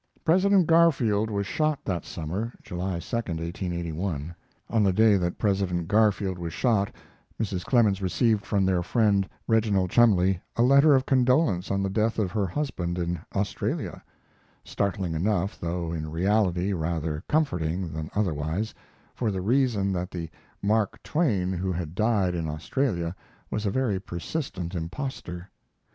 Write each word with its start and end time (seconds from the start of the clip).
President 0.25 0.65
Garfield 0.65 1.29
was 1.29 1.45
shot 1.45 1.85
that 1.85 2.03
summer 2.05 2.53
July 2.63 2.97
2, 2.99 3.15
1881. 3.17 4.33
[On 4.67 4.81
the 4.83 4.91
day 4.91 5.15
that 5.15 5.37
President 5.37 5.87
Garfield 5.87 6.39
was 6.39 6.51
shot 6.53 6.91
Mrs. 7.39 7.63
Clemens 7.63 8.01
received 8.01 8.43
from 8.43 8.65
their 8.65 8.81
friend 8.81 9.29
Reginald 9.47 9.91
Cholmondeley 9.91 10.39
a 10.55 10.63
letter 10.63 10.95
of 10.95 11.05
condolence 11.05 11.69
on 11.69 11.83
the 11.83 11.89
death 11.91 12.17
of 12.17 12.31
her 12.31 12.47
husband 12.47 12.97
in 12.97 13.19
Australia; 13.35 14.01
startling 14.63 15.13
enough, 15.13 15.59
though 15.59 15.91
in 15.91 16.09
reality 16.09 16.73
rather 16.73 17.23
comforting 17.27 17.93
than 17.93 18.09
otherwise, 18.15 18.73
for 19.13 19.29
the 19.29 19.41
reason 19.41 19.93
that 19.93 20.09
the 20.09 20.31
"Mark 20.63 21.03
Twain" 21.03 21.53
who 21.53 21.71
had 21.71 21.93
died 21.93 22.33
in 22.33 22.47
Australia 22.47 23.15
was 23.51 23.67
a 23.67 23.69
very 23.69 23.99
persistent 23.99 24.73
impostor. 24.73 25.51